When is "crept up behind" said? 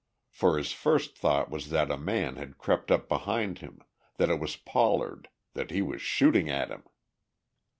2.57-3.59